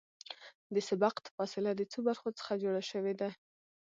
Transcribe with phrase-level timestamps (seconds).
[0.73, 3.29] د سبقت فاصله د څو برخو څخه جوړه شوې ده